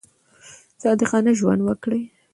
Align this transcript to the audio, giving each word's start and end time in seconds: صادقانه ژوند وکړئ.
صادقانه 0.81 1.31
ژوند 1.39 1.61
وکړئ. 1.63 2.01